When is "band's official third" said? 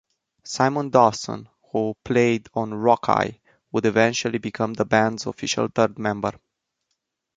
4.83-5.99